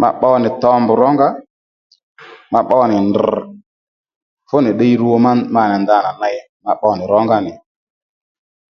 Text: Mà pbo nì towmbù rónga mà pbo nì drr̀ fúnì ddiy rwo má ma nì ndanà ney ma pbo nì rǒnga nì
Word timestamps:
Mà 0.00 0.08
pbo 0.18 0.30
nì 0.42 0.48
towmbù 0.62 0.92
rónga 1.02 1.28
mà 2.52 2.60
pbo 2.64 2.78
nì 2.90 2.96
drr̀ 3.14 3.32
fúnì 4.48 4.70
ddiy 4.74 4.94
rwo 5.00 5.14
má 5.24 5.30
ma 5.54 5.62
nì 5.70 5.76
ndanà 5.82 6.10
ney 6.20 6.36
ma 6.64 6.72
pbo 6.76 6.88
nì 6.96 7.04
rǒnga 7.12 7.36
nì 7.46 7.52